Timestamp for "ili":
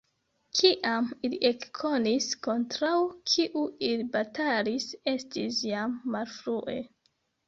1.27-1.37, 3.89-4.07